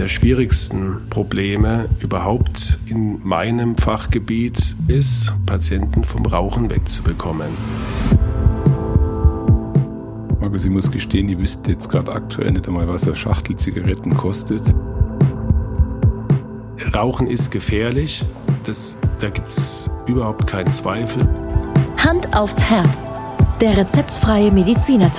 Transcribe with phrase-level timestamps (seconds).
[0.00, 7.48] der schwierigsten Probleme überhaupt in meinem Fachgebiet ist, Patienten vom Rauchen wegzubekommen.
[10.40, 14.16] Markus, ich muss gestehen, ich wüsste jetzt gerade aktuell nicht einmal, was eine Schachtel Zigaretten
[14.16, 14.62] kostet.
[16.94, 18.24] Rauchen ist gefährlich,
[18.64, 21.28] das, da gibt es überhaupt keinen Zweifel.
[21.98, 23.10] Hand aufs Herz.
[23.60, 25.12] Der rezeptfreie Mediziner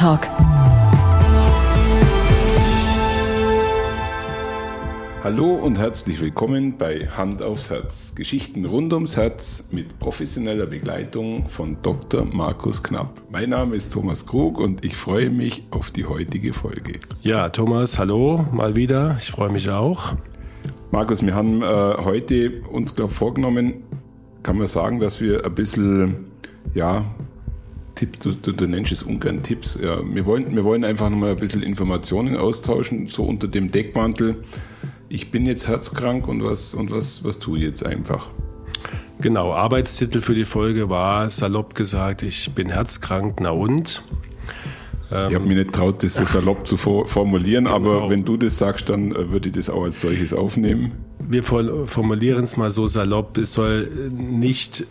[5.24, 8.16] Hallo und herzlich willkommen bei Hand aufs Herz.
[8.16, 12.26] Geschichten rund ums Herz mit professioneller Begleitung von Dr.
[12.26, 13.22] Markus Knapp.
[13.30, 17.00] Mein Name ist Thomas Krug und ich freue mich auf die heutige Folge.
[17.22, 19.16] Ja, Thomas, hallo, mal wieder.
[19.20, 20.14] Ich freue mich auch.
[20.90, 23.84] Markus, wir haben äh, heute uns, glaube vorgenommen,
[24.42, 26.32] kann man sagen, dass wir ein bisschen,
[26.74, 27.06] ja,
[27.94, 29.78] Tipps, du, du, du, nennst es ungern Tipps.
[29.80, 34.44] Ja, wir, wollen, wir wollen einfach nochmal ein bisschen Informationen austauschen, so unter dem Deckmantel
[35.12, 38.30] ich bin jetzt herzkrank und was, und was, was tue ich jetzt einfach?
[39.20, 44.04] Genau, Arbeitstitel für die Folge war salopp gesagt, ich bin herzkrank, na und?
[45.10, 47.76] ich habe mich nicht traut, das so salopp zu formulieren, genau.
[47.76, 50.94] aber wenn du das sagst, dann äh, würde ich das auch als solches aufnehmen.
[51.28, 54.88] Wir formulieren es mal so salopp, es soll nicht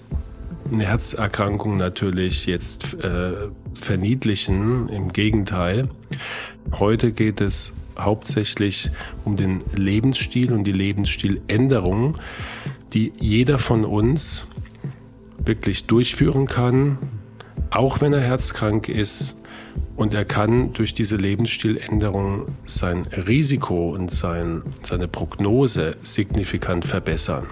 [0.70, 3.32] eine Herzerkrankung natürlich jetzt äh,
[3.72, 5.88] verniedlichen, im Gegenteil.
[6.78, 7.72] Heute geht es
[8.04, 8.90] hauptsächlich
[9.24, 12.18] um den Lebensstil und die Lebensstiländerung,
[12.92, 14.46] die jeder von uns
[15.38, 16.98] wirklich durchführen kann,
[17.70, 19.36] auch wenn er herzkrank ist.
[19.96, 27.46] Und er kann durch diese Lebensstiländerung sein Risiko und sein, seine Prognose signifikant verbessern.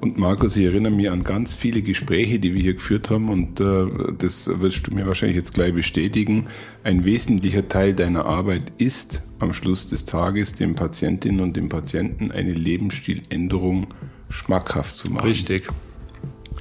[0.00, 3.60] Und Markus, ich erinnere mich an ganz viele Gespräche, die wir hier geführt haben und
[3.60, 6.46] äh, das wirst du mir wahrscheinlich jetzt gleich bestätigen.
[6.84, 12.32] Ein wesentlicher Teil deiner Arbeit ist am Schluss des Tages dem Patientinnen und dem Patienten
[12.32, 13.88] eine Lebensstiländerung
[14.30, 15.28] schmackhaft zu machen.
[15.28, 15.68] Richtig.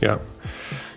[0.02, 0.20] Ja.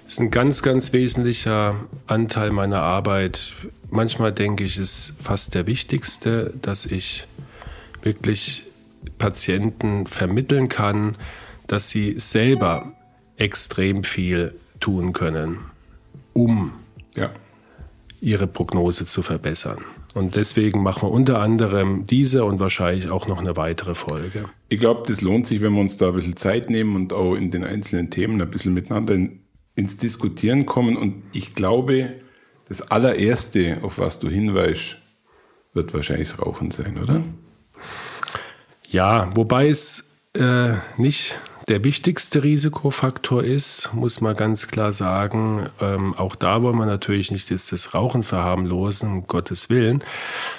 [0.05, 1.77] Das ist ein ganz, ganz wesentlicher
[2.09, 3.55] Anteil meiner Arbeit.
[3.89, 7.25] Manchmal denke ich, ist fast der wichtigste, dass ich
[8.03, 8.65] wirklich
[9.19, 11.17] Patienten vermitteln kann,
[11.73, 12.93] dass sie selber
[13.39, 15.61] extrem viel tun können,
[16.35, 16.75] um
[17.17, 17.31] ja.
[18.21, 19.79] ihre Prognose zu verbessern.
[20.13, 24.51] Und deswegen machen wir unter anderem diese und wahrscheinlich auch noch eine weitere Folge.
[24.69, 27.35] Ich glaube, das lohnt sich, wenn wir uns da ein bisschen Zeit nehmen und auch
[27.35, 29.41] in den einzelnen Themen ein bisschen miteinander in,
[29.75, 30.99] ins Diskutieren kommen.
[30.99, 32.19] Und ich glaube,
[32.69, 34.99] das allererste, auf was du hinweist,
[35.73, 37.23] wird wahrscheinlich das Rauchen sein, oder?
[38.91, 41.39] Ja, wobei es äh, nicht
[41.69, 45.69] der wichtigste Risikofaktor ist, muss man ganz klar sagen.
[45.81, 50.03] Ähm, auch da wollen wir natürlich nicht das, das Rauchen verharmlosen, um Gottes Willen.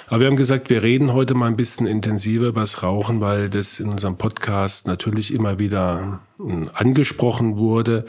[0.06, 3.48] Aber wir haben gesagt, wir reden heute mal ein bisschen intensiver über das Rauchen, weil
[3.48, 8.06] das in unserem Podcast natürlich immer wieder hm, angesprochen wurde.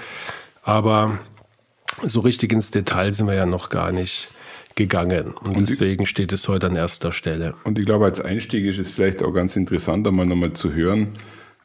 [0.63, 1.19] Aber
[2.03, 4.29] so richtig ins Detail sind wir ja noch gar nicht
[4.75, 5.31] gegangen.
[5.31, 7.55] Und, und deswegen steht es heute an erster Stelle.
[7.63, 11.09] Und ich glaube, als Einstieg ist es vielleicht auch ganz interessant, einmal nochmal zu hören,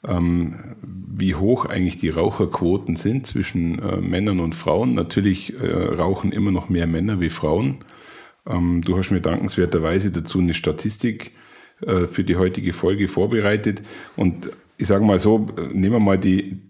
[0.06, 4.94] ähm, wie hoch eigentlich die Raucherquoten sind zwischen äh, Männern und Frauen.
[4.94, 7.78] Natürlich äh, rauchen immer noch mehr Männer wie Frauen.
[8.46, 11.32] Ähm, du hast mir dankenswerterweise dazu eine Statistik
[11.86, 13.82] äh, für die heutige Folge vorbereitet.
[14.16, 16.62] Und ich sage mal so, nehmen wir mal die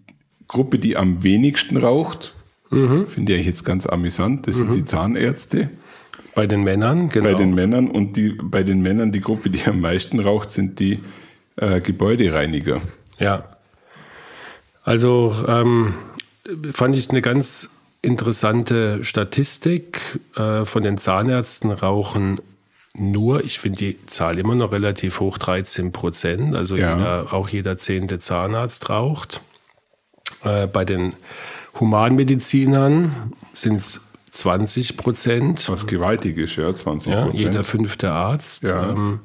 [0.47, 2.35] Gruppe, die am wenigsten raucht.
[2.69, 3.07] Mhm.
[3.07, 4.47] Finde ich jetzt ganz amüsant.
[4.47, 4.59] Das mhm.
[4.59, 5.69] sind die Zahnärzte.
[6.35, 7.29] Bei den Männern, genau.
[7.29, 10.79] Bei den Männern und die, bei den Männern die Gruppe, die am meisten raucht, sind
[10.79, 10.99] die
[11.55, 12.81] äh, Gebäudereiniger.
[13.21, 13.43] Ja.
[14.83, 15.93] Also ähm,
[16.71, 17.69] fand ich eine ganz
[18.01, 20.19] interessante Statistik.
[20.35, 22.41] Äh, von den Zahnärzten rauchen
[22.93, 26.55] nur, ich finde die Zahl immer noch relativ hoch, 13 Prozent.
[26.55, 26.97] Also ja.
[26.97, 29.41] jeder, auch jeder zehnte Zahnarzt raucht.
[30.43, 31.15] Äh, bei den
[31.79, 34.01] Humanmedizinern sind es
[34.31, 35.69] 20 Prozent.
[35.69, 37.37] Was gewaltig ist, ja, 20 Prozent.
[37.37, 38.63] Ja, jeder fünfte Arzt.
[38.63, 38.91] Ja.
[38.91, 39.19] Ähm,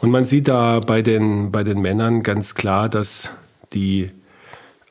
[0.00, 3.34] und man sieht da bei den, bei den Männern ganz klar, dass
[3.72, 4.10] die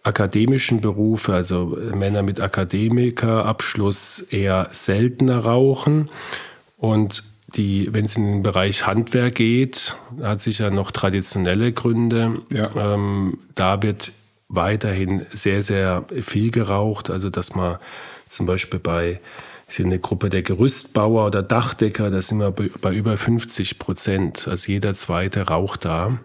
[0.03, 6.09] akademischen Berufe, also Männer mit Akademikerabschluss eher seltener rauchen.
[6.77, 7.23] Und
[7.55, 12.41] die, wenn es in den Bereich Handwerk geht, hat sicher noch traditionelle Gründe.
[12.51, 12.69] Ja.
[12.75, 14.11] Ähm, da wird
[14.47, 17.09] weiterhin sehr, sehr viel geraucht.
[17.09, 17.77] Also, dass man
[18.27, 19.19] zum Beispiel bei
[19.67, 24.47] ist eine Gruppe der Gerüstbauer oder Dachdecker, da sind wir bei über 50 Prozent.
[24.47, 26.19] Also jeder zweite raucht da.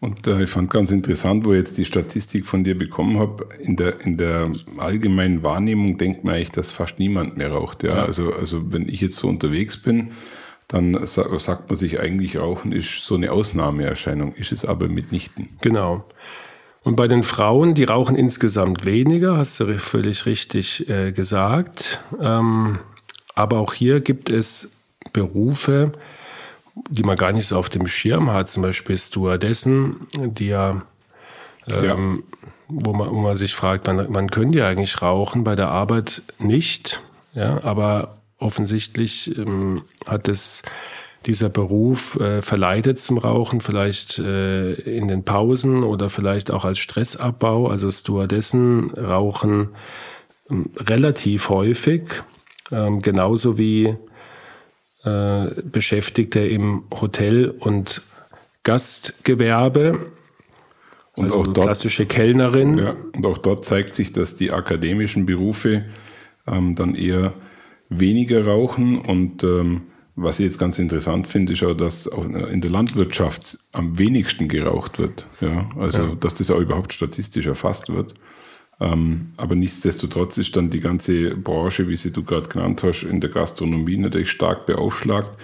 [0.00, 3.48] Und äh, ich fand ganz interessant, wo ich jetzt die Statistik von dir bekommen habe.
[3.60, 7.84] In der, in der allgemeinen Wahrnehmung denkt man eigentlich, dass fast niemand mehr raucht.
[7.84, 7.96] Ja?
[7.96, 8.04] ja.
[8.04, 10.10] Also, also wenn ich jetzt so unterwegs bin,
[10.68, 15.48] dann sagt man sich eigentlich, Rauchen ist so eine Ausnahmeerscheinung, ist es aber mitnichten.
[15.60, 16.04] Genau.
[16.84, 22.00] Und bei den Frauen, die rauchen insgesamt weniger, hast du völlig richtig äh, gesagt.
[22.20, 22.78] Ähm,
[23.34, 24.72] aber auch hier gibt es
[25.12, 25.92] Berufe,
[26.90, 30.82] die man gar nicht so auf dem Schirm hat, zum Beispiel Stewardessen, die ja,
[31.70, 32.44] ähm, ja.
[32.68, 35.44] Wo, man, wo man sich fragt, wann, wann können die eigentlich rauchen?
[35.44, 37.00] Bei der Arbeit nicht,
[37.34, 40.62] ja, aber offensichtlich ähm, hat es
[41.26, 46.78] dieser Beruf äh, verleitet zum Rauchen, vielleicht äh, in den Pausen oder vielleicht auch als
[46.78, 47.68] Stressabbau.
[47.68, 49.70] Also Stewardessen rauchen
[50.50, 52.02] ähm, relativ häufig,
[52.70, 53.96] ähm, genauso wie
[55.04, 58.02] äh, Beschäftigte im Hotel- und
[58.62, 60.12] Gastgewerbe.
[61.14, 62.78] Und also auch dort, klassische Kellnerin.
[62.78, 65.84] Ja, und auch dort zeigt sich, dass die akademischen Berufe
[66.46, 67.34] ähm, dann eher
[67.88, 68.98] weniger rauchen.
[68.98, 69.82] Und ähm,
[70.16, 74.98] was ich jetzt ganz interessant finde, ist auch, dass in der Landwirtschaft am wenigsten geraucht
[74.98, 75.26] wird.
[75.40, 76.14] Ja, also, ja.
[76.14, 78.14] dass das auch überhaupt statistisch erfasst wird.
[78.80, 83.20] Ähm, aber nichtsdestotrotz ist dann die ganze Branche, wie sie du gerade genannt hast, in
[83.20, 85.36] der Gastronomie natürlich stark beaufschlagt.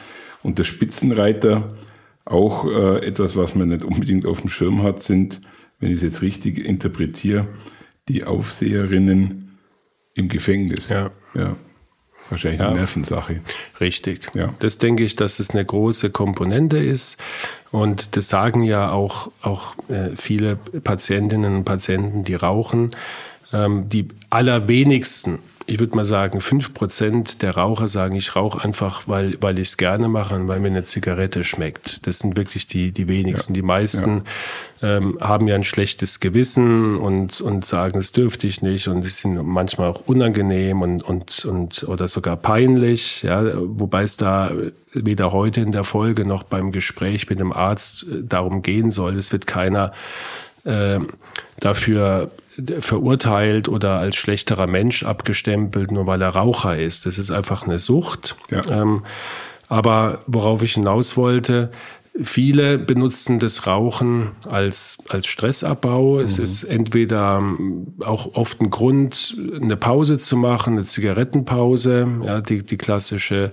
[0.43, 1.77] Und der Spitzenreiter,
[2.25, 5.41] auch äh, etwas, was man nicht unbedingt auf dem Schirm hat, sind,
[5.81, 7.49] wenn ich es jetzt richtig interpretiere,
[8.09, 9.59] die Aufseherinnen
[10.15, 10.89] im Gefängnis.
[10.89, 11.11] Ja.
[11.35, 11.57] ja.
[12.31, 12.69] Wahrscheinlich ja.
[12.69, 13.41] eine Nervensache.
[13.81, 14.29] Richtig.
[14.35, 14.55] Ja.
[14.61, 17.21] Das denke ich, dass es eine große Komponente ist.
[17.73, 22.93] Und das sagen ja auch, auch äh, viele Patientinnen und Patienten, die rauchen.
[23.53, 29.07] Ähm, die allerwenigsten ich würde mal sagen, fünf Prozent der Raucher sagen, ich rauche einfach,
[29.07, 32.09] weil, weil ich es gerne mache und weil mir eine Zigarette schmeckt.
[32.09, 33.55] Das sind wirklich die, die wenigsten.
[33.55, 33.61] Ja.
[33.61, 34.25] Die meisten
[34.83, 34.97] ja.
[34.97, 39.19] ähm, haben ja ein schlechtes Gewissen und, und sagen, es dürfte ich nicht und es
[39.19, 43.23] sind manchmal auch unangenehm und, und, und oder sogar peinlich.
[43.23, 44.51] Ja, wobei es da
[44.93, 49.17] weder heute in der Folge noch beim Gespräch mit dem Arzt äh, darum gehen soll.
[49.17, 49.93] Es wird keiner
[50.65, 50.99] äh,
[51.61, 52.33] dafür
[52.79, 57.07] verurteilt oder als schlechterer Mensch abgestempelt, nur weil er Raucher ist.
[57.07, 58.37] Das ist einfach eine Sucht.
[58.51, 58.63] Ja.
[58.71, 59.03] Ähm,
[59.69, 61.71] aber worauf ich hinaus wollte,
[62.21, 66.15] viele benutzen das Rauchen als, als Stressabbau.
[66.15, 66.25] Mhm.
[66.25, 72.41] Es ist entweder ähm, auch oft ein Grund, eine Pause zu machen, eine Zigarettenpause, ja,
[72.41, 73.53] die, die klassische.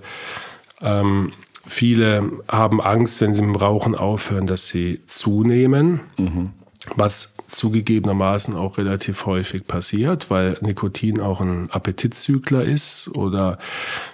[0.80, 1.32] Ähm,
[1.66, 6.00] viele haben Angst, wenn sie mit dem Rauchen aufhören, dass sie zunehmen.
[6.16, 6.52] Mhm
[6.96, 13.58] was zugegebenermaßen auch relativ häufig passiert, weil Nikotin auch ein Appetitzügler ist oder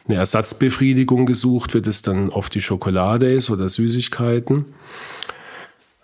[0.08, 4.66] eine Ersatzbefriedigung gesucht wird, es dann oft die Schokolade ist oder Süßigkeiten.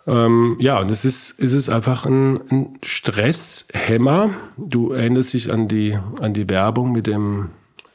[0.06, 4.34] Ähm, ja, und es ist, es ist einfach ein, ein Stresshemmer.
[4.56, 7.50] Du erinnerst dich an die, an die Werbung mit dem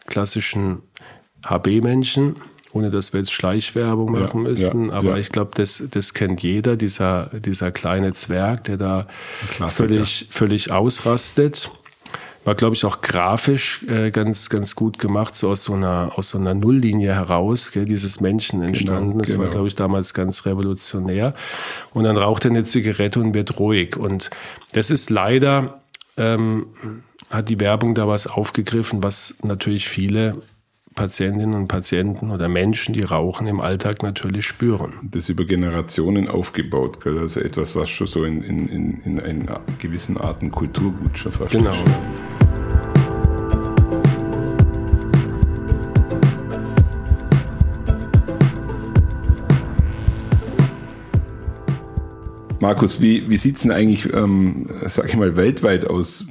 [0.07, 0.81] klassischen
[1.45, 2.37] HB-Männchen
[2.75, 4.89] ohne dass wir jetzt Schleichwerbung machen ja, müssen.
[4.89, 5.17] Ja, aber ja.
[5.17, 9.07] ich glaube, das, das kennt jeder, dieser, dieser kleine Zwerg, der da
[9.69, 11.71] völlig, völlig ausrastet.
[12.43, 16.29] War, glaube ich, auch grafisch äh, ganz, ganz gut gemacht, so aus so einer, aus
[16.29, 19.09] so einer Nulllinie heraus, gell, dieses Männchen genau, entstanden.
[19.11, 19.43] Genau, das genau.
[19.43, 21.33] war, glaube ich, damals ganz revolutionär.
[21.93, 23.95] Und dann raucht er eine Zigarette und wird ruhig.
[23.95, 24.29] Und
[24.73, 25.79] das ist leider,
[26.17, 26.67] ähm,
[27.29, 30.43] hat die Werbung da was aufgegriffen, was natürlich viele
[30.95, 34.93] Patientinnen und Patienten oder Menschen, die rauchen, im Alltag natürlich spüren.
[35.03, 37.19] Das über Generationen aufgebaut, gell?
[37.19, 41.33] also etwas, was schon so in, in, in, in einer gewissen Art ein Kulturgut schon
[41.33, 41.71] fast Genau.
[41.71, 41.83] Ist.
[52.61, 56.25] Markus, wie, wie sieht es denn eigentlich, ähm, sag ich mal, weltweit aus?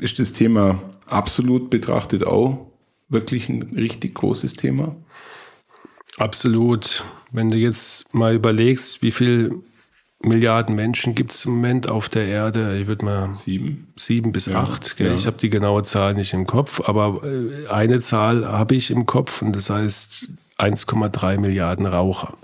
[0.00, 2.71] Ist das Thema absolut betrachtet auch
[3.12, 4.96] wirklich ein richtig großes Thema?
[6.18, 7.04] Absolut.
[7.30, 9.54] Wenn du jetzt mal überlegst, wie viele
[10.24, 12.78] Milliarden Menschen gibt es im Moment auf der Erde?
[12.78, 14.98] Ich würde mal sieben, sieben bis ja, acht.
[15.00, 15.12] Ja.
[15.14, 19.06] Ich habe die genaue Zahl nicht im Kopf, aber äh, eine Zahl habe ich im
[19.06, 20.28] Kopf und das heißt
[20.58, 22.34] 1,3 Milliarden Raucher.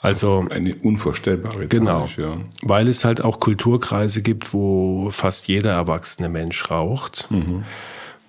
[0.00, 2.14] Also eine unvorstellbare genau, Zahl.
[2.16, 2.40] Genau, ja.
[2.62, 7.26] weil es halt auch Kulturkreise gibt, wo fast jeder erwachsene Mensch raucht.
[7.30, 7.64] Mhm.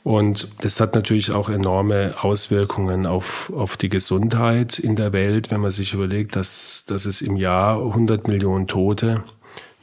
[0.08, 5.60] Und das hat natürlich auch enorme Auswirkungen auf, auf die Gesundheit in der Welt, wenn
[5.60, 9.26] man sich überlegt, dass, dass es im Jahr 100 Millionen Tote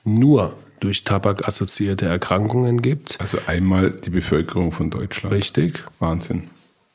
[0.02, 3.21] nur durch Tabak assoziierte Erkrankungen gibt.
[3.21, 5.35] Also einmal die Bevölkerung von Deutschland.
[5.35, 5.85] Richtig.
[5.99, 6.49] Wahnsinn.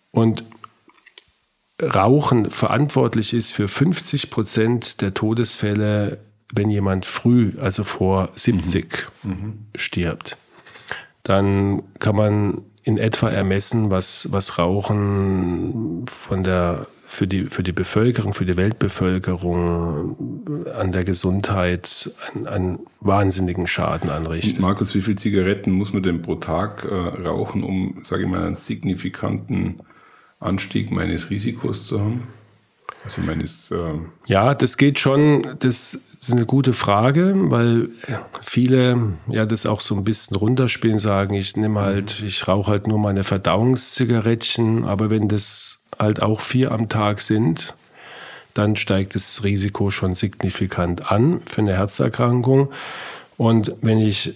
[0.09, 0.43] Und
[1.79, 6.17] Rauchen verantwortlich ist für 50 Prozent der Todesfälle,
[6.51, 9.29] wenn jemand früh, also vor 70, mhm.
[9.29, 9.53] Mhm.
[9.75, 10.35] stirbt.
[11.21, 17.71] Dann kann man in etwa ermessen, was, was Rauchen von der für die, für die
[17.71, 24.59] Bevölkerung, für die Weltbevölkerung an der Gesundheit einen, einen wahnsinnigen Schaden anrichtet.
[24.59, 28.43] Markus, wie viele Zigaretten muss man denn pro Tag äh, rauchen, um, sage ich mal,
[28.43, 29.79] einen signifikanten
[30.39, 32.27] Anstieg meines Risikos zu haben?
[33.03, 33.93] Also meines, äh
[34.25, 37.89] ja, das geht schon, das ist eine gute Frage, weil
[38.41, 42.87] viele ja das auch so ein bisschen runterspielen, sagen, ich nehme halt, ich rauche halt
[42.87, 47.73] nur meine Verdauungszigarettchen, aber wenn das halt auch vier am Tag sind,
[48.53, 52.69] dann steigt das Risiko schon signifikant an für eine Herzerkrankung.
[53.37, 54.35] Und wenn ich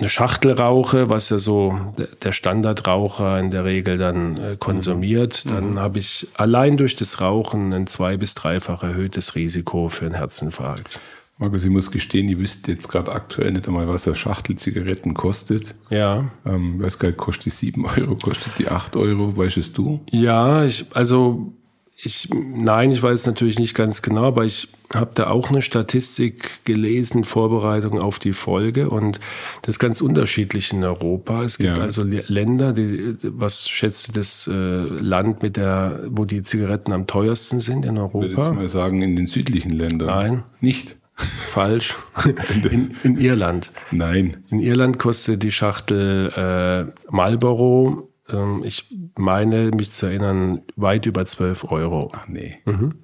[0.00, 1.78] eine Schachtel rauche, was ja so
[2.22, 5.50] der Standardraucher in der Regel dann äh, konsumiert, mhm.
[5.50, 5.78] dann mhm.
[5.78, 11.00] habe ich allein durch das Rauchen ein zwei- bis dreifach erhöhtes Risiko für einen Herzinfarkt.
[11.38, 15.14] Markus, ich muss gestehen, ich wüsste jetzt gerade aktuell nicht einmal, was eine Schachtel Zigaretten
[15.14, 15.74] kostet.
[15.88, 16.30] Ja.
[16.44, 20.00] Ähm, weiß gar nicht, kostet die 7 Euro, kostet die 8 Euro, weißt du?
[20.10, 21.54] Ja, ich, also
[22.02, 26.64] ich, nein, ich weiß natürlich nicht ganz genau, aber ich habe da auch eine Statistik
[26.64, 29.20] gelesen, Vorbereitung auf die Folge und
[29.62, 31.44] das ist ganz unterschiedlich in Europa.
[31.44, 31.82] Es gibt ja.
[31.82, 37.60] also Länder, die, was schätzt das äh, Land mit der, wo die Zigaretten am teuersten
[37.60, 38.26] sind in Europa?
[38.26, 40.08] Ich würde jetzt mal sagen, in den südlichen Ländern.
[40.08, 40.42] Nein.
[40.60, 40.96] Nicht.
[41.14, 41.96] Falsch.
[42.70, 43.72] In, in, Irland.
[43.90, 44.38] Nein.
[44.48, 51.26] In Irland kostet die Schachtel äh, Marlboro ähm, ich meine, mich zu erinnern, weit über
[51.26, 52.12] 12 Euro.
[52.14, 52.58] Ach nee.
[52.64, 52.94] Mhm.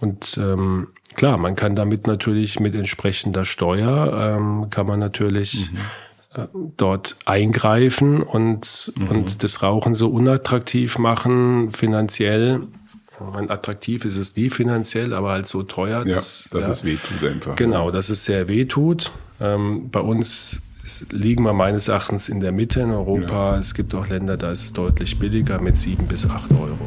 [0.00, 5.78] Und ähm, klar, man kann damit natürlich mit entsprechender Steuer, ähm, kann man natürlich mhm.
[6.34, 6.46] äh,
[6.76, 9.08] dort eingreifen und, mhm.
[9.08, 12.60] und das Rauchen so unattraktiv machen, finanziell.
[13.32, 16.06] Meine, attraktiv ist es nie finanziell, aber halt so teuer.
[16.06, 17.56] Ja, dass, dass ja, es wehtut einfach.
[17.56, 19.10] Genau, dass es sehr wehtut.
[19.40, 20.62] Ähm, bei uns
[21.10, 23.52] liegen wir meines Erachtens in der Mitte in Europa.
[23.52, 23.58] Ja.
[23.58, 26.78] Es gibt auch Länder, da ist es deutlich billiger mit 7 bis 8 Euro.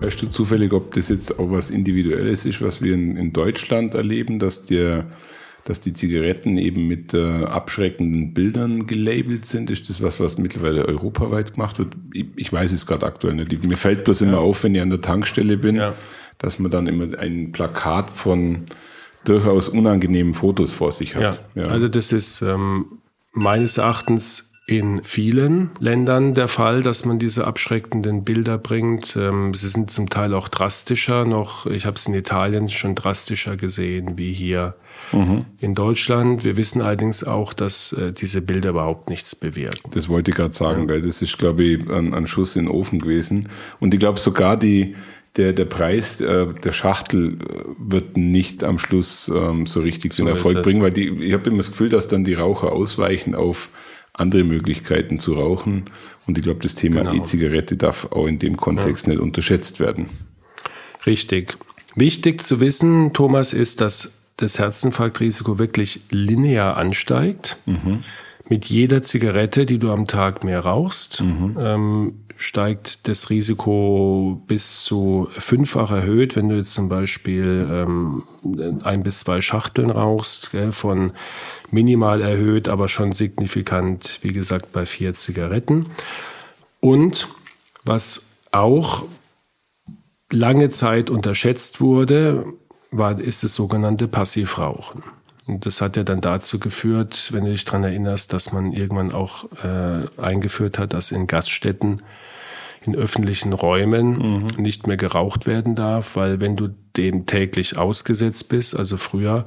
[0.00, 3.94] Weißt du zufällig, ob das jetzt auch was Individuelles ist, was wir in, in Deutschland
[3.94, 5.04] erleben, dass der
[5.64, 9.70] dass die Zigaretten eben mit äh, abschreckenden Bildern gelabelt sind?
[9.70, 11.94] Ist das was, was mittlerweile europaweit gemacht wird?
[12.12, 13.64] Ich, ich weiß es gerade aktuell nicht.
[13.64, 14.28] Mir fällt bloß ja.
[14.28, 15.94] immer auf, wenn ich an der Tankstelle bin, ja.
[16.38, 18.64] dass man dann immer ein Plakat von
[19.24, 21.40] durchaus unangenehmen Fotos vor sich hat.
[21.54, 23.00] Ja, also das ist ähm,
[23.32, 29.16] meines Erachtens in vielen Ländern der Fall, dass man diese abschreckenden Bilder bringt.
[29.16, 31.66] Ähm, sie sind zum Teil auch drastischer noch.
[31.66, 34.76] Ich habe es in Italien schon drastischer gesehen wie hier
[35.10, 35.46] mhm.
[35.58, 36.44] in Deutschland.
[36.44, 39.90] Wir wissen allerdings auch, dass äh, diese Bilder überhaupt nichts bewirken.
[39.90, 42.72] Das wollte ich gerade sagen, weil das ist, glaube ich, ein, ein Schuss in den
[42.72, 43.48] Ofen gewesen.
[43.80, 44.94] Und ich glaube sogar die,
[45.36, 50.22] der, der Preis äh, der Schachtel äh, wird nicht am Schluss ähm, so richtig so
[50.22, 53.34] den Erfolg bringen, weil die, ich habe immer das Gefühl, dass dann die Raucher ausweichen
[53.34, 53.68] auf
[54.12, 55.84] andere Möglichkeiten zu rauchen.
[56.26, 57.14] Und ich glaube, das Thema genau.
[57.14, 59.12] E-Zigarette darf auch in dem Kontext ja.
[59.12, 60.08] nicht unterschätzt werden.
[61.06, 61.56] Richtig.
[61.94, 67.56] Wichtig zu wissen, Thomas, ist, dass das Herzinfarktrisiko wirklich linear ansteigt.
[67.66, 68.04] Mhm.
[68.50, 71.56] Mit jeder Zigarette, die du am Tag mehr rauchst, mhm.
[71.58, 78.24] ähm, steigt das Risiko bis zu fünffach erhöht, wenn du jetzt zum Beispiel ähm,
[78.82, 81.12] ein bis zwei Schachteln rauchst, gell, von
[81.70, 85.86] minimal erhöht, aber schon signifikant, wie gesagt, bei vier Zigaretten.
[86.80, 87.28] Und
[87.84, 89.04] was auch
[90.32, 92.46] lange Zeit unterschätzt wurde,
[92.90, 95.04] war, ist das sogenannte Passivrauchen.
[95.50, 99.10] Und das hat ja dann dazu geführt, wenn du dich daran erinnerst, dass man irgendwann
[99.10, 102.02] auch äh, eingeführt hat, dass in Gaststätten
[102.82, 104.48] in öffentlichen Räumen mhm.
[104.56, 109.44] nicht mehr geraucht werden darf, weil wenn du dem täglich ausgesetzt bist, also früher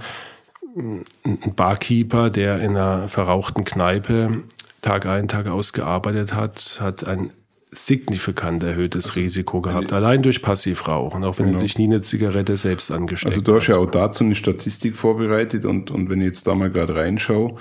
[0.76, 4.44] ein Barkeeper, der in einer verrauchten Kneipe
[4.82, 7.32] Tag ein, Tag aus gearbeitet hat, hat ein
[7.74, 11.58] signifikant erhöhtes also, Risiko gehabt, allein durch Passivrauchen, auch wenn genau.
[11.58, 13.42] er sich nie eine Zigarette selbst angesteckt hat.
[13.42, 16.56] Also du hast ja auch dazu eine Statistik vorbereitet und, und wenn ich jetzt da
[16.56, 17.56] mal gerade reinschaue,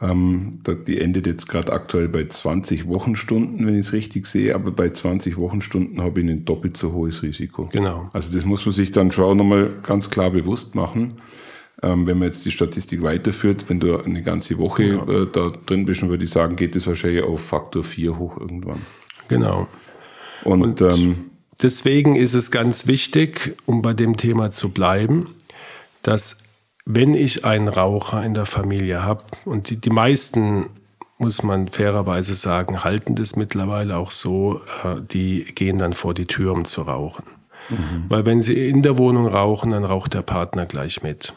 [0.00, 4.70] ähm, die endet jetzt gerade aktuell bei 20 Wochenstunden, wenn ich es richtig sehe, aber
[4.70, 7.68] bei 20 Wochenstunden habe ich ein doppelt so hohes Risiko.
[7.72, 8.08] Genau.
[8.12, 11.14] Also das muss man sich dann schon nochmal ganz klar bewusst machen.
[11.82, 15.08] Ähm, wenn man jetzt die Statistik weiterführt, wenn du eine ganze Woche ja.
[15.08, 18.38] äh, da drin bist, dann würde ich sagen, geht es wahrscheinlich auf Faktor 4 hoch
[18.38, 18.80] irgendwann.
[19.30, 19.68] Genau.
[20.44, 21.30] Und, Und ähm,
[21.62, 25.34] deswegen ist es ganz wichtig, um bei dem Thema zu bleiben,
[26.02, 26.38] dass
[26.84, 30.66] wenn ich einen Raucher in der Familie habe, und die, die meisten,
[31.18, 36.26] muss man fairerweise sagen, halten das mittlerweile auch so, äh, die gehen dann vor die
[36.26, 37.24] Tür, um zu rauchen.
[37.68, 38.06] Mhm.
[38.08, 41.34] Weil wenn sie in der Wohnung rauchen, dann raucht der Partner gleich mit.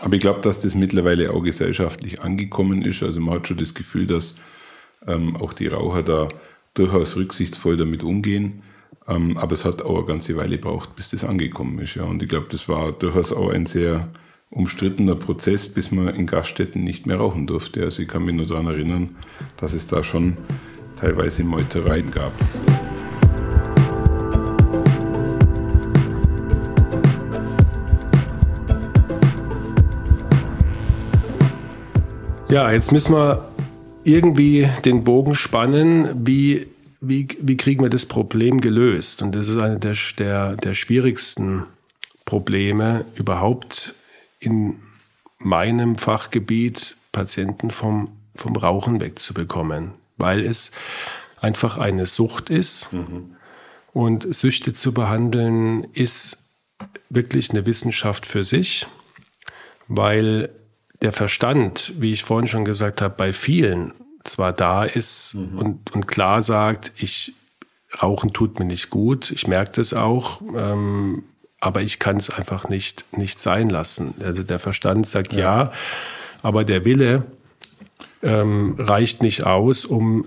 [0.00, 3.02] Aber ich glaube, dass das mittlerweile auch gesellschaftlich angekommen ist.
[3.02, 4.36] Also man hat schon das Gefühl, dass
[5.06, 6.28] ähm, auch die Raucher da
[6.74, 8.62] durchaus rücksichtsvoll damit umgehen.
[9.06, 11.94] Ähm, aber es hat auch eine ganze Weile gebraucht, bis das angekommen ist.
[11.94, 12.04] Ja.
[12.04, 14.08] Und ich glaube, das war durchaus auch ein sehr
[14.50, 17.82] umstrittener Prozess, bis man in Gaststätten nicht mehr rauchen durfte.
[17.82, 19.16] Also ich kann mich nur daran erinnern,
[19.56, 20.36] dass es da schon
[20.96, 22.32] teilweise Meutereien gab.
[32.50, 33.46] Ja, jetzt müssen wir
[34.08, 36.66] irgendwie den Bogen spannen, wie,
[37.00, 39.22] wie, wie kriegen wir das Problem gelöst?
[39.22, 41.64] Und das ist eine der, der, der schwierigsten
[42.24, 43.94] Probleme überhaupt
[44.40, 44.76] in
[45.38, 50.72] meinem Fachgebiet, Patienten vom, vom Rauchen wegzubekommen, weil es
[51.40, 52.92] einfach eine Sucht ist.
[52.92, 53.36] Mhm.
[53.92, 56.48] Und Süchte zu behandeln ist
[57.08, 58.86] wirklich eine Wissenschaft für sich,
[59.88, 60.50] weil
[61.02, 63.92] der Verstand, wie ich vorhin schon gesagt habe, bei vielen
[64.24, 65.58] zwar da ist mhm.
[65.58, 67.34] und, und klar sagt, ich
[68.02, 71.24] Rauchen tut mir nicht gut, ich merke das auch, ähm,
[71.58, 74.14] aber ich kann es einfach nicht, nicht sein lassen.
[74.20, 75.72] Also der Verstand sagt ja, ja
[76.42, 77.24] aber der Wille
[78.22, 80.26] ähm, reicht nicht aus, um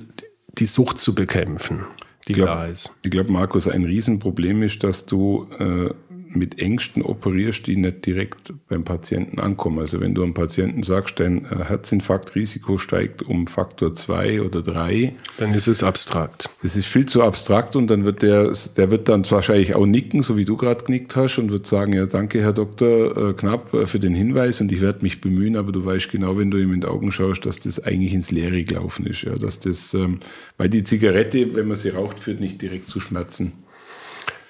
[0.58, 1.86] die Sucht zu bekämpfen,
[2.28, 2.96] die glaub, da ist.
[3.04, 5.94] Ich glaube, Markus, ein Riesenproblem ist, dass du äh,
[6.34, 9.80] mit Ängsten operierst, die nicht direkt beim Patienten ankommen.
[9.80, 15.14] Also wenn du einem Patienten sagst, dein äh, Herzinfarktrisiko steigt um Faktor zwei oder drei,
[15.38, 16.50] dann ist es abstrakt.
[16.62, 20.24] Das ist viel zu abstrakt und dann wird der, der wird dann wahrscheinlich auch nicken,
[20.24, 23.74] so wie du gerade genickt hast und wird sagen, ja danke Herr Doktor äh, Knapp
[23.74, 26.58] äh, für den Hinweis und ich werde mich bemühen, aber du weißt genau, wenn du
[26.58, 29.24] ihm in die Augen schaust, dass das eigentlich ins Leere gelaufen ist.
[29.24, 30.20] Ja, dass das, ähm,
[30.58, 33.54] weil die Zigarette, wenn man sie raucht, führt nicht direkt zu Schmerzen.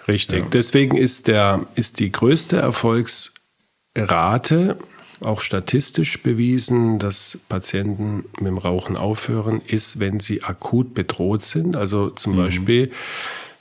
[0.07, 0.39] Richtig.
[0.39, 0.47] Ja.
[0.51, 4.77] Deswegen ist, der, ist die größte Erfolgsrate
[5.23, 11.75] auch statistisch bewiesen, dass Patienten mit dem Rauchen aufhören, ist, wenn sie akut bedroht sind.
[11.75, 12.37] Also zum mhm.
[12.37, 12.91] Beispiel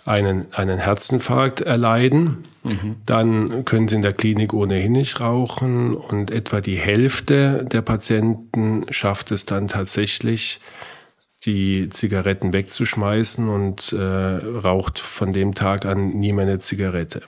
[0.06, 2.44] einen, einen Herzinfarkt erleiden.
[2.62, 2.96] Mhm.
[3.06, 8.86] Dann können sie in der Klinik ohnehin nicht rauchen und etwa die Hälfte der Patienten
[8.90, 10.60] schafft es dann tatsächlich,
[11.46, 17.22] die Zigaretten wegzuschmeißen und äh, raucht von dem Tag an nie mehr eine Zigarette.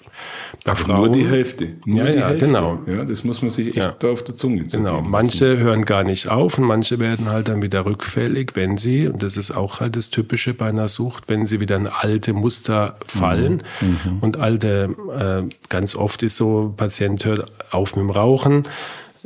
[0.64, 1.68] Bei Frauen, nur die Hälfte.
[1.86, 2.46] Nur ja, die ja, Hälfte.
[2.46, 2.78] genau.
[2.86, 3.94] Ja, das muss man sich echt ja.
[3.98, 4.84] da auf der Zunge ziehen.
[4.84, 5.00] Genau.
[5.00, 9.22] Manche hören gar nicht auf und manche werden halt dann wieder rückfällig, wenn sie, und
[9.22, 12.96] das ist auch halt das Typische bei einer Sucht, wenn sie wieder in alte Muster
[13.06, 13.62] fallen.
[13.80, 13.88] Mhm.
[14.04, 14.18] Mhm.
[14.20, 14.94] Und alte,
[15.48, 18.64] äh, ganz oft ist so, Patient hört auf mit dem Rauchen,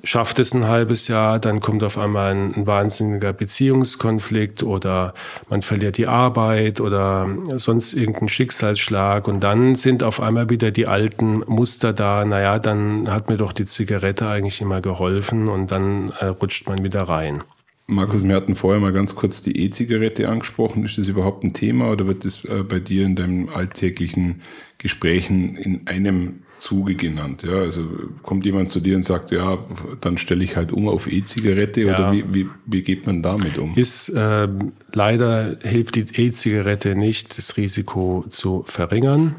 [0.02, 5.14] schafft es ein halbes Jahr, dann kommt auf einmal ein, ein, wahnsinniger Beziehungskonflikt oder
[5.48, 10.86] man verliert die Arbeit oder sonst irgendein Schicksalsschlag und dann sind auf einmal wieder die
[10.86, 16.12] alten Muster da, naja, dann hat mir doch die Zigarette eigentlich immer geholfen und dann
[16.20, 17.42] äh, rutscht man wieder rein.
[17.88, 20.84] Markus, wir hatten vorher mal ganz kurz die E-Zigarette angesprochen.
[20.84, 24.42] Ist das überhaupt ein Thema oder wird das äh, bei dir in deinen alltäglichen
[24.78, 27.42] Gesprächen in einem Zuge genannt?
[27.42, 27.86] Ja, also
[28.22, 29.58] kommt jemand zu dir und sagt, ja,
[30.00, 31.94] dann stelle ich halt um auf E-Zigarette ja.
[31.94, 33.74] oder wie, wie, wie geht man damit um?
[33.74, 34.48] Ist äh,
[34.92, 39.36] leider hilft die E-Zigarette nicht, das Risiko zu verringern.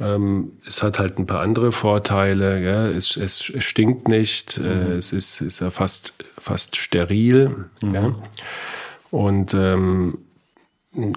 [0.00, 2.62] Ähm, es hat halt ein paar andere Vorteile.
[2.62, 2.88] Ja.
[2.88, 4.92] Es, es, es stinkt nicht, äh, mhm.
[4.92, 7.66] äh, es ist, ist ja fast, fast steril.
[7.82, 7.94] Mhm.
[7.94, 8.14] Ja.
[9.10, 10.18] Und ähm,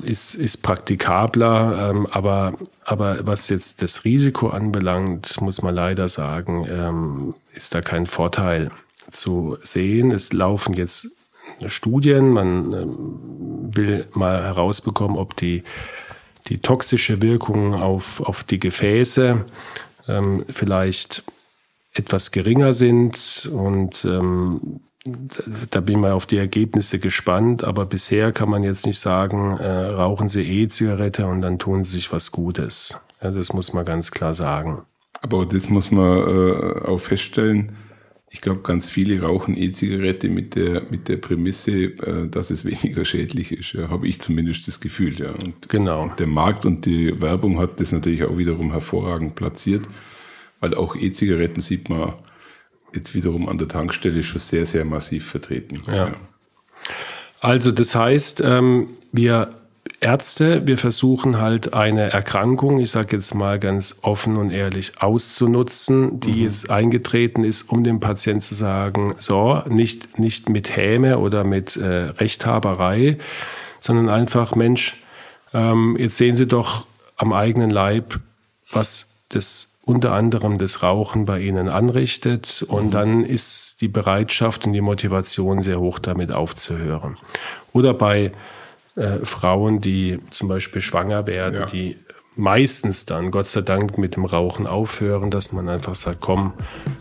[0.03, 6.65] ist, ist praktikabler, ähm, aber, aber was jetzt das Risiko anbelangt, muss man leider sagen,
[6.69, 8.69] ähm, ist da kein Vorteil
[9.09, 10.11] zu sehen.
[10.11, 11.09] Es laufen jetzt
[11.65, 13.19] Studien, man ähm,
[13.75, 15.63] will mal herausbekommen, ob die
[16.49, 19.45] die toxische Wirkung auf, auf die Gefäße
[20.07, 21.23] ähm, vielleicht
[21.93, 28.31] etwas geringer sind und ähm, da bin ich mal auf die Ergebnisse gespannt, aber bisher
[28.31, 32.31] kann man jetzt nicht sagen, äh, rauchen Sie E-Zigarette und dann tun Sie sich was
[32.31, 33.01] Gutes.
[33.21, 34.83] Ja, das muss man ganz klar sagen.
[35.21, 37.73] Aber das muss man äh, auch feststellen,
[38.33, 43.05] ich glaube, ganz viele rauchen E-Zigarette mit der, mit der Prämisse, äh, dass es weniger
[43.05, 43.73] schädlich ist.
[43.73, 45.19] Ja, Habe ich zumindest das Gefühl.
[45.19, 45.31] Ja.
[45.31, 46.11] Und genau.
[46.17, 49.87] Der Markt und die Werbung hat das natürlich auch wiederum hervorragend platziert,
[50.61, 52.13] weil auch E-Zigaretten sieht man
[52.93, 55.81] jetzt wiederum an der Tankstelle schon sehr, sehr massiv vertreten.
[55.87, 55.95] Ja.
[55.95, 56.13] ja.
[57.39, 59.49] Also das heißt, ähm, wir
[59.99, 66.19] Ärzte, wir versuchen halt eine Erkrankung, ich sage jetzt mal ganz offen und ehrlich, auszunutzen,
[66.19, 66.41] die mhm.
[66.41, 71.77] jetzt eingetreten ist, um dem Patienten zu sagen, so, nicht, nicht mit Häme oder mit
[71.77, 73.17] äh, Rechthaberei,
[73.79, 75.01] sondern einfach, Mensch,
[75.53, 78.19] ähm, jetzt sehen Sie doch am eigenen Leib,
[78.71, 82.91] was das unter anderem das Rauchen bei ihnen anrichtet und mhm.
[82.91, 87.17] dann ist die Bereitschaft und die Motivation sehr hoch, damit aufzuhören.
[87.73, 88.31] Oder bei
[88.95, 91.65] äh, Frauen, die zum Beispiel schwanger werden, ja.
[91.65, 91.97] die
[92.35, 96.53] meistens dann, Gott sei Dank, mit dem Rauchen aufhören, dass man einfach sagt, komm,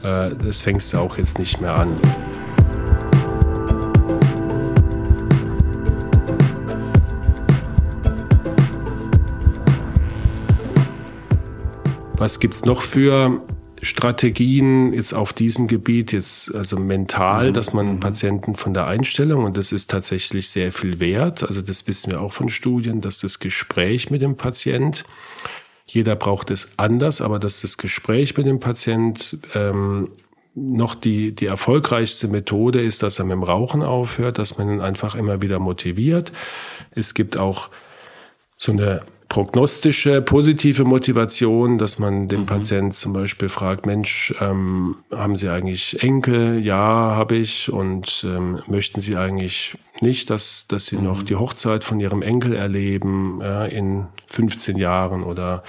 [0.02, 1.96] äh, das fängst du auch jetzt nicht mehr an.
[12.22, 13.40] Was gibt's noch für
[13.82, 17.52] Strategien jetzt auf diesem Gebiet, jetzt also mental, mhm.
[17.52, 17.98] dass man mhm.
[18.00, 22.20] Patienten von der Einstellung, und das ist tatsächlich sehr viel wert, also das wissen wir
[22.20, 25.02] auch von Studien, dass das Gespräch mit dem Patient,
[25.84, 30.08] jeder braucht es anders, aber dass das Gespräch mit dem Patient ähm,
[30.54, 34.80] noch die, die erfolgreichste Methode ist, dass er mit dem Rauchen aufhört, dass man ihn
[34.80, 36.30] einfach immer wieder motiviert.
[36.92, 37.68] Es gibt auch
[38.58, 39.02] so eine
[39.32, 42.46] prognostische, positive Motivation, dass man den mhm.
[42.46, 46.60] Patient zum Beispiel fragt, Mensch, ähm, haben Sie eigentlich Enkel?
[46.62, 47.72] Ja, habe ich.
[47.72, 51.04] Und ähm, möchten Sie eigentlich nicht, dass, dass Sie mhm.
[51.04, 55.62] noch die Hochzeit von Ihrem Enkel erleben ja, in 15 Jahren oder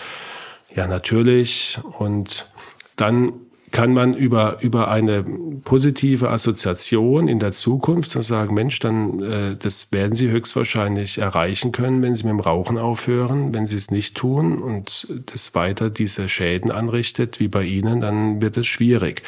[0.76, 1.80] ja, natürlich.
[1.98, 2.52] Und
[2.98, 3.32] dann
[3.74, 5.24] kann man über, über eine
[5.66, 12.04] positive Assoziation in der Zukunft sagen, Mensch, dann äh, das werden Sie höchstwahrscheinlich erreichen können,
[12.04, 13.54] wenn Sie mit dem Rauchen aufhören.
[13.56, 18.44] Wenn Sie es nicht tun und das weiter diese Schäden anrichtet, wie bei Ihnen, dann
[18.44, 19.24] wird es schwierig.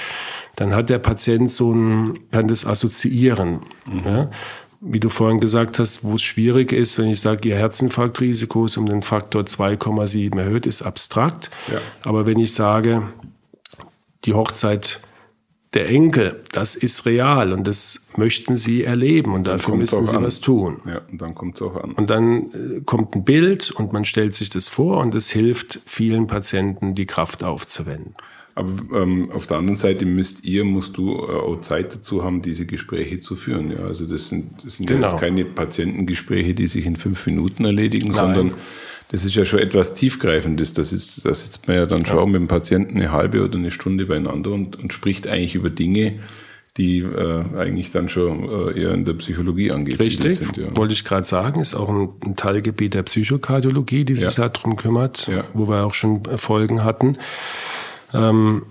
[0.55, 3.62] Dann hat der Patient so ein, kann das assoziieren.
[3.86, 4.01] Mhm.
[4.05, 4.29] Ja?
[4.88, 8.77] wie du vorhin gesagt hast, wo es schwierig ist, wenn ich sage, ihr Herzinfarktrisiko ist
[8.77, 11.49] um den Faktor 2,7 erhöht, ist abstrakt.
[11.71, 11.79] Ja.
[12.03, 13.01] Aber wenn ich sage,
[14.25, 15.01] die Hochzeit
[15.75, 20.15] der Enkel, das ist real und das möchten sie erleben und dann dafür müssen sie
[20.15, 20.23] an.
[20.23, 20.77] was tun.
[20.88, 21.91] Ja, und dann kommt es auch an.
[21.91, 25.81] Und dann äh, kommt ein Bild und man stellt sich das vor und es hilft
[25.85, 28.13] vielen Patienten, die Kraft aufzuwenden.
[28.57, 32.41] Aber ähm, auf der anderen Seite müsst ihr, musst du äh, auch Zeit dazu haben,
[32.41, 33.71] diese Gespräche zu führen.
[33.71, 35.07] Ja, also das sind, das sind genau.
[35.07, 38.15] ja jetzt keine Patientengespräche, die sich in fünf Minuten erledigen, Nein.
[38.15, 38.53] sondern
[39.10, 40.74] das ist ja schon etwas tiefgreifendes.
[40.74, 42.26] Das ist, da sitzt man ja dann schon ja.
[42.26, 46.20] mit dem Patienten eine halbe oder eine Stunde beieinander und, und spricht eigentlich über Dinge,
[46.78, 50.58] die äh, eigentlich dann schon äh, eher in der Psychologie angesiedelt Richtig, sind.
[50.58, 50.76] Ja.
[50.76, 54.50] wollte ich gerade sagen, ist auch ein, ein, Teilgebiet der Psychokardiologie, die sich ja.
[54.50, 55.46] darum kümmert, ja.
[55.54, 57.18] wo wir auch schon Folgen hatten.
[58.13, 58.63] Ähm,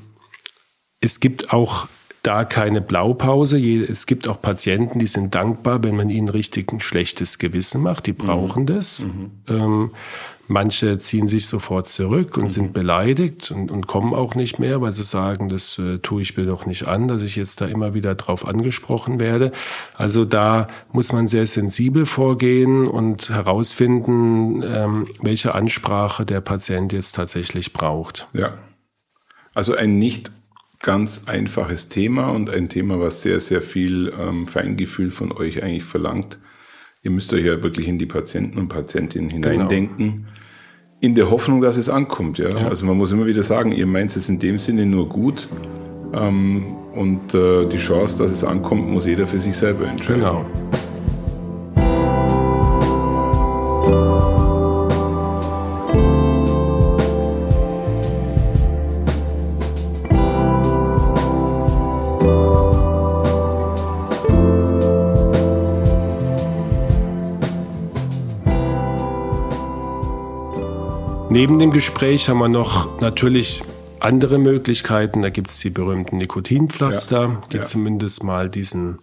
[1.00, 1.88] es gibt auch
[2.26, 3.58] da keine Blaupause.
[3.58, 8.06] Es gibt auch Patienten, die sind dankbar, wenn man ihnen richtig ein schlechtes Gewissen macht.
[8.06, 8.66] Die brauchen mhm.
[8.66, 9.04] das.
[9.04, 9.30] Mhm.
[9.46, 9.90] Ähm,
[10.48, 12.48] manche ziehen sich sofort zurück und mhm.
[12.48, 16.36] sind beleidigt und, und, kommen auch nicht mehr, weil sie sagen, das äh, tue ich
[16.36, 19.52] mir doch nicht an, dass ich jetzt da immer wieder drauf angesprochen werde.
[19.94, 27.14] Also da muss man sehr sensibel vorgehen und herausfinden, ähm, welche Ansprache der Patient jetzt
[27.14, 28.28] tatsächlich braucht.
[28.32, 28.54] Ja.
[29.54, 30.30] Also ein nicht
[30.84, 35.82] ganz einfaches Thema und ein Thema, was sehr, sehr viel ähm, Feingefühl von euch eigentlich
[35.82, 36.38] verlangt.
[37.02, 39.48] Ihr müsst euch ja wirklich in die Patienten und Patientinnen genau.
[39.48, 40.06] hineindenken.
[40.06, 40.28] Genau.
[41.00, 42.38] In der Hoffnung, dass es ankommt.
[42.38, 42.50] Ja?
[42.50, 42.68] ja?
[42.68, 45.48] Also man muss immer wieder sagen, ihr meint es in dem Sinne nur gut.
[46.12, 50.20] Ähm, und äh, die Chance, dass es ankommt, muss jeder für sich selber entscheiden.
[50.20, 50.44] Genau.
[71.34, 73.64] Neben dem Gespräch haben wir noch natürlich
[73.98, 75.20] andere Möglichkeiten.
[75.20, 77.62] Da gibt es die berühmten Nikotinpflaster, ja, die ja.
[77.64, 79.00] zumindest mal diesen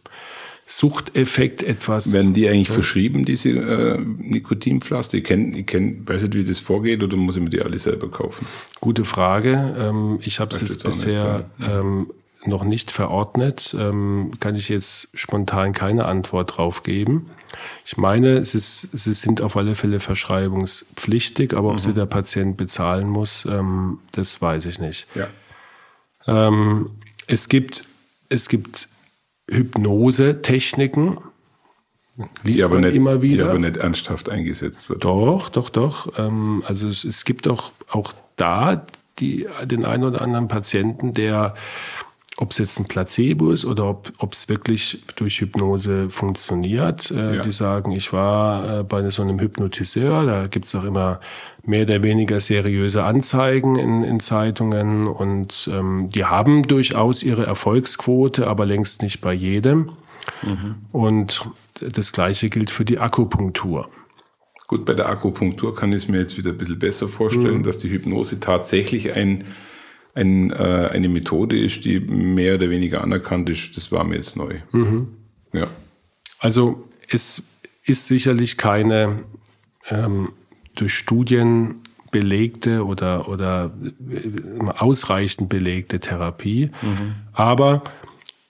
[0.65, 2.13] Suchteffekt etwas.
[2.13, 2.75] Werden die eigentlich ja.
[2.75, 5.17] verschrieben, diese äh, Nikotinpflaster?
[5.17, 7.77] Ich kenne, ich kenn, weiß nicht, wie das vorgeht, oder muss ich mir die alle
[7.77, 8.47] selber kaufen?
[8.79, 9.75] Gute Frage.
[9.77, 12.13] Ähm, ich habe es jetzt bisher ähm,
[12.45, 13.75] noch nicht verordnet.
[13.77, 17.29] Ähm, kann ich jetzt spontan keine Antwort drauf geben.
[17.85, 21.95] Ich meine, es ist, sie sind auf alle Fälle verschreibungspflichtig, aber ob sie mhm.
[21.95, 25.07] der Patient bezahlen muss, ähm, das weiß ich nicht.
[25.15, 25.27] Ja.
[26.27, 26.91] Ähm,
[27.27, 27.85] es gibt,
[28.29, 28.89] es gibt
[29.49, 31.17] Hypnose-Techniken,
[32.43, 33.45] die aber, nicht, immer wieder.
[33.45, 35.03] die aber nicht ernsthaft eingesetzt wird.
[35.03, 36.17] Doch, doch, doch.
[36.17, 38.85] Ähm, also es, es, gibt auch, auch da
[39.19, 41.55] die, den einen oder anderen Patienten, der
[42.37, 47.11] ob es jetzt ein Placebo ist oder ob es wirklich durch Hypnose funktioniert.
[47.11, 47.41] Äh, ja.
[47.41, 51.19] Die sagen, ich war äh, bei so einem Hypnotiseur, da gibt es auch immer
[51.63, 58.47] mehr oder weniger seriöse Anzeigen in, in Zeitungen und ähm, die haben durchaus ihre Erfolgsquote,
[58.47, 59.91] aber längst nicht bei jedem.
[60.41, 60.75] Mhm.
[60.91, 61.45] Und
[61.79, 63.89] das Gleiche gilt für die Akupunktur.
[64.67, 67.63] Gut, bei der Akupunktur kann ich es mir jetzt wieder ein bisschen besser vorstellen, mhm.
[67.63, 69.43] dass die Hypnose tatsächlich ein
[70.13, 74.35] ein, äh, eine Methode ist, die mehr oder weniger anerkannt ist, das war mir jetzt
[74.35, 74.55] neu.
[74.71, 75.07] Mhm.
[75.53, 75.67] Ja.
[76.39, 77.43] Also es
[77.85, 79.23] ist sicherlich keine
[79.89, 80.29] ähm,
[80.75, 83.71] durch Studien belegte oder, oder
[84.09, 86.71] äh, ausreichend belegte Therapie.
[86.81, 87.15] Mhm.
[87.33, 87.83] Aber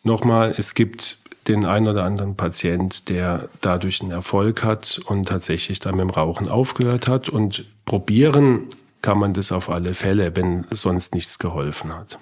[0.04, 5.80] nochmal, es gibt den einen oder anderen Patient, der dadurch einen Erfolg hat und tatsächlich
[5.80, 7.30] dann mit dem Rauchen aufgehört hat.
[7.30, 8.68] Und probieren
[9.02, 12.20] kann man das auf alle Fälle, wenn sonst nichts geholfen hat.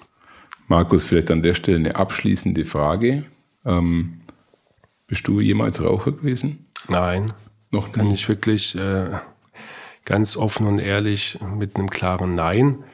[0.68, 3.24] Markus, vielleicht an der Stelle eine abschließende Frage.
[3.64, 4.20] Ähm,
[5.06, 6.66] bist du jemals Raucher gewesen?
[6.88, 7.26] Nein.
[7.70, 7.92] Noch nie?
[7.92, 9.18] Kann ich wirklich äh,
[10.04, 12.84] ganz offen und ehrlich mit einem klaren Nein.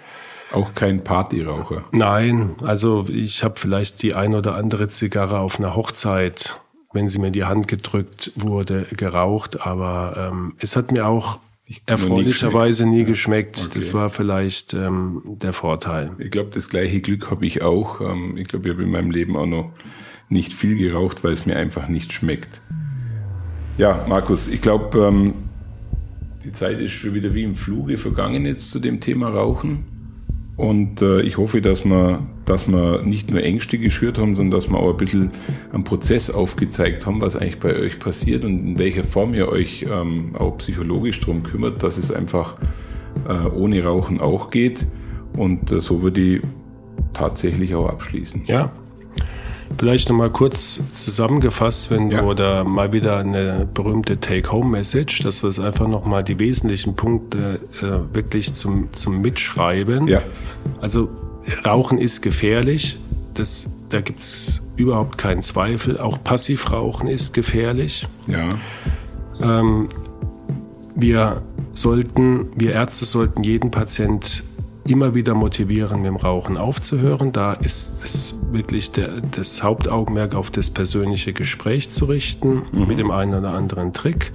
[0.53, 1.85] Auch kein Partyraucher?
[1.93, 6.61] Nein, also ich habe vielleicht die ein oder andere Zigarre auf einer Hochzeit,
[6.93, 11.41] wenn sie mir in die Hand gedrückt wurde, geraucht, aber ähm, es hat mir auch
[11.87, 13.61] erfreulicherweise nie geschmeckt.
[13.67, 13.79] Okay.
[13.81, 16.13] Das war vielleicht ähm, der Vorteil.
[16.19, 18.01] Ich glaube, das gleiche Glück habe ich auch.
[18.01, 19.73] Ähm, ich glaube, ich habe in meinem Leben auch noch
[20.29, 22.61] nicht viel geraucht, weil es mir einfach nicht schmeckt.
[23.79, 25.35] Ja, Markus, ich glaube, ähm,
[26.45, 29.96] die Zeit ist schon wieder wie im Fluge vergangen jetzt zu dem Thema Rauchen.
[30.57, 34.71] Und äh, ich hoffe, dass wir, dass wir nicht nur Ängste geschürt haben, sondern dass
[34.71, 35.31] wir auch ein bisschen
[35.73, 39.85] einen Prozess aufgezeigt haben, was eigentlich bei euch passiert und in welcher Form ihr euch
[39.89, 42.57] ähm, auch psychologisch darum kümmert, dass es einfach
[43.29, 44.87] äh, ohne Rauchen auch geht.
[45.37, 46.41] Und äh, so würde ich
[47.13, 48.45] tatsächlich auch abschließen.
[48.47, 48.73] Ja,
[49.79, 52.21] Vielleicht nochmal kurz zusammengefasst, wenn ja.
[52.21, 57.61] du oder mal wieder eine berühmte Take-Home-Message, dass wir es einfach nochmal die wesentlichen Punkte
[57.81, 60.09] äh, wirklich zum, zum Mitschreiben.
[60.09, 60.23] Ja.
[60.81, 61.09] Also
[61.65, 62.99] Rauchen ist gefährlich.
[63.35, 65.99] Das, da gibt es überhaupt keinen Zweifel.
[65.99, 68.09] Auch Passivrauchen ist gefährlich.
[68.27, 68.49] Ja.
[69.41, 69.89] Ähm,
[70.95, 74.45] wir sollten, wir Ärzte sollten jeden Patient
[74.87, 77.33] immer wieder motivieren, mit dem Rauchen aufzuhören.
[77.33, 82.87] Da ist es wirklich der, das Hauptaugenmerk auf das persönliche Gespräch zu richten, mhm.
[82.87, 84.33] mit dem einen oder anderen Trick.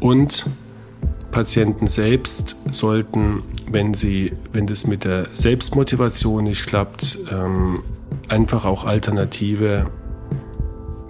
[0.00, 0.46] Und
[1.30, 7.82] Patienten selbst sollten, wenn sie, wenn das mit der Selbstmotivation nicht klappt, ähm,
[8.28, 9.86] einfach auch alternative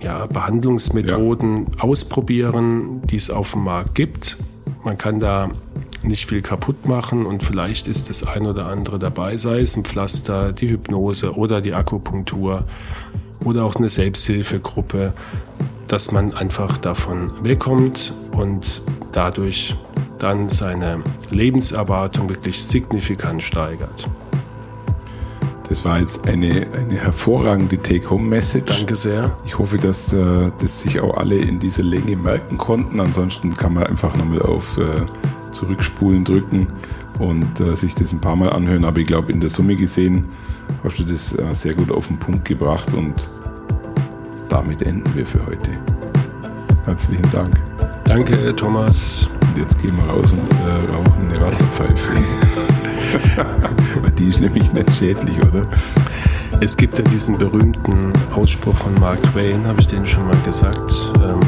[0.00, 1.82] ja, Behandlungsmethoden ja.
[1.82, 4.36] ausprobieren, die es auf dem Markt gibt.
[4.82, 5.50] Man kann da
[6.06, 9.84] nicht viel kaputt machen und vielleicht ist das ein oder andere dabei, sei es ein
[9.84, 12.64] Pflaster, die Hypnose oder die Akupunktur
[13.44, 15.12] oder auch eine Selbsthilfegruppe,
[15.88, 19.74] dass man einfach davon wegkommt und dadurch
[20.18, 24.08] dann seine Lebenserwartung wirklich signifikant steigert.
[25.68, 28.78] Das war jetzt eine, eine hervorragende Take-Home-Message.
[28.78, 29.36] Danke sehr.
[29.46, 33.00] Ich hoffe, dass äh, das sich auch alle in dieser Länge merken konnten.
[33.00, 34.82] Ansonsten kann man einfach nochmal auf äh,
[35.54, 36.66] Zurückspulen drücken
[37.18, 38.84] und äh, sich das ein paar Mal anhören.
[38.84, 40.26] Aber ich glaube, in der Summe gesehen
[40.82, 43.28] hast du das äh, sehr gut auf den Punkt gebracht und
[44.48, 45.70] damit enden wir für heute.
[46.84, 47.50] Herzlichen Dank.
[48.04, 49.28] Danke, Thomas.
[49.40, 52.12] Und jetzt gehen wir raus und äh, rauchen eine Wasserpfeife.
[54.02, 55.66] Weil die ist nämlich nicht schädlich, oder?
[56.60, 61.12] Es gibt ja diesen berühmten Ausspruch von Mark Twain, habe ich den schon mal gesagt.
[61.16, 61.40] Ähm,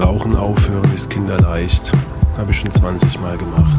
[0.00, 1.92] Rauchen aufhören ist kinderleicht.
[2.38, 3.76] Habe ich schon 20 Mal gemacht.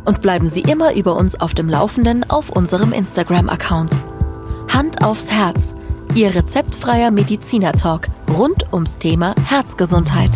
[0.04, 3.96] und bleiben Sie immer über uns auf dem Laufenden auf unserem Instagram-Account.
[4.68, 5.74] Hand aufs Herz,
[6.14, 10.30] Ihr rezeptfreier Mediziner-Talk rund ums Thema Herzgesundheit.